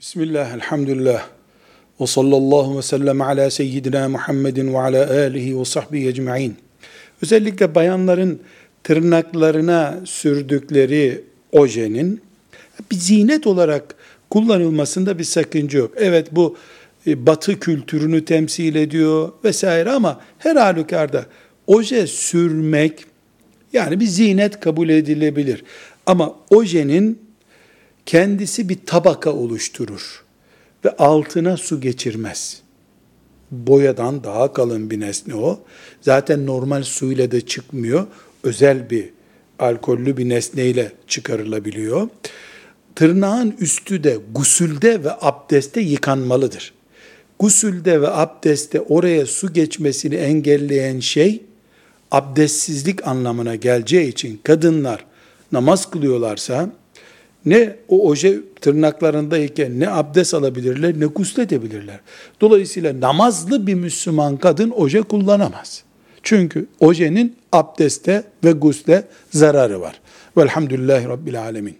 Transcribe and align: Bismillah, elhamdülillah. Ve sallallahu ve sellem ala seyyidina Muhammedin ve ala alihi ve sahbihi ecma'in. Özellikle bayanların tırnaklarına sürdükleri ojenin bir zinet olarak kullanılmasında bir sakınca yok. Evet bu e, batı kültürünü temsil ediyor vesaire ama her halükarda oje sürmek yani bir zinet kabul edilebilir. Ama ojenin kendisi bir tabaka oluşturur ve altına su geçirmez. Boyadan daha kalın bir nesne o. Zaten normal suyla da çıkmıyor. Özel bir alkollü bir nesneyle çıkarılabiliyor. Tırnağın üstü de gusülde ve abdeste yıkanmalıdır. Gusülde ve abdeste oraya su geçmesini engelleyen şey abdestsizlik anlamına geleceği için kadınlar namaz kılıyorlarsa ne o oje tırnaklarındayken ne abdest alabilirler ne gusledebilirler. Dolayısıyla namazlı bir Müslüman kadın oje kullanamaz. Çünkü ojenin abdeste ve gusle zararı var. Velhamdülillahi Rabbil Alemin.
Bismillah, 0.00 0.54
elhamdülillah. 0.54 1.26
Ve 2.00 2.06
sallallahu 2.06 2.78
ve 2.78 2.82
sellem 2.82 3.20
ala 3.20 3.50
seyyidina 3.50 4.08
Muhammedin 4.08 4.74
ve 4.74 4.78
ala 4.78 5.10
alihi 5.10 5.60
ve 5.60 5.64
sahbihi 5.64 6.08
ecma'in. 6.08 6.56
Özellikle 7.22 7.74
bayanların 7.74 8.40
tırnaklarına 8.82 10.00
sürdükleri 10.04 11.24
ojenin 11.52 12.20
bir 12.90 12.96
zinet 12.96 13.46
olarak 13.46 13.94
kullanılmasında 14.30 15.18
bir 15.18 15.24
sakınca 15.24 15.78
yok. 15.78 15.92
Evet 15.96 16.28
bu 16.32 16.56
e, 17.06 17.26
batı 17.26 17.60
kültürünü 17.60 18.24
temsil 18.24 18.74
ediyor 18.74 19.32
vesaire 19.44 19.90
ama 19.90 20.20
her 20.38 20.56
halükarda 20.56 21.26
oje 21.66 22.06
sürmek 22.06 23.04
yani 23.72 24.00
bir 24.00 24.06
zinet 24.06 24.60
kabul 24.60 24.88
edilebilir. 24.88 25.64
Ama 26.06 26.34
ojenin 26.50 27.29
kendisi 28.06 28.68
bir 28.68 28.78
tabaka 28.86 29.32
oluşturur 29.32 30.24
ve 30.84 30.90
altına 30.96 31.56
su 31.56 31.80
geçirmez. 31.80 32.62
Boyadan 33.50 34.24
daha 34.24 34.52
kalın 34.52 34.90
bir 34.90 35.00
nesne 35.00 35.34
o. 35.34 35.60
Zaten 36.00 36.46
normal 36.46 36.82
suyla 36.82 37.30
da 37.30 37.46
çıkmıyor. 37.46 38.06
Özel 38.42 38.90
bir 38.90 39.10
alkollü 39.58 40.16
bir 40.16 40.28
nesneyle 40.28 40.92
çıkarılabiliyor. 41.06 42.08
Tırnağın 42.94 43.54
üstü 43.60 44.04
de 44.04 44.18
gusülde 44.34 45.04
ve 45.04 45.10
abdeste 45.20 45.80
yıkanmalıdır. 45.80 46.74
Gusülde 47.38 48.00
ve 48.00 48.08
abdeste 48.08 48.80
oraya 48.80 49.26
su 49.26 49.52
geçmesini 49.52 50.14
engelleyen 50.14 51.00
şey 51.00 51.42
abdestsizlik 52.10 53.06
anlamına 53.06 53.54
geleceği 53.54 54.08
için 54.08 54.40
kadınlar 54.44 55.04
namaz 55.52 55.90
kılıyorlarsa 55.90 56.70
ne 57.46 57.76
o 57.88 58.08
oje 58.08 58.40
tırnaklarındayken 58.60 59.80
ne 59.80 59.90
abdest 59.90 60.34
alabilirler 60.34 61.00
ne 61.00 61.06
gusledebilirler. 61.06 62.00
Dolayısıyla 62.40 63.00
namazlı 63.00 63.66
bir 63.66 63.74
Müslüman 63.74 64.36
kadın 64.36 64.70
oje 64.70 65.02
kullanamaz. 65.02 65.84
Çünkü 66.22 66.66
ojenin 66.80 67.36
abdeste 67.52 68.24
ve 68.44 68.52
gusle 68.52 69.04
zararı 69.30 69.80
var. 69.80 70.00
Velhamdülillahi 70.36 71.08
Rabbil 71.08 71.40
Alemin. 71.40 71.76